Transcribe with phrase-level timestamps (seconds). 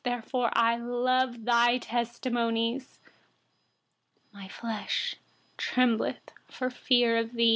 [0.03, 2.99] Therefore I love your testimonies.
[4.33, 5.15] 120My flesh
[5.57, 6.15] trembles
[6.49, 7.49] for fear of you.